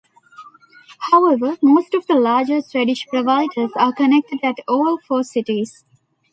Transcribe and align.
However, 1.11 1.57
most 1.61 1.93
of 1.93 2.07
the 2.07 2.15
larger 2.15 2.59
Swedish 2.61 3.05
providers 3.05 3.69
are 3.75 3.93
connected 3.93 4.39
at 4.41 4.55
all 4.67 4.97
four 5.07 5.23
cities. 5.23 5.85